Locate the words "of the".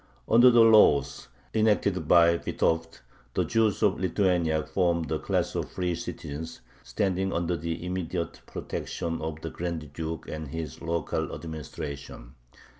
9.21-9.51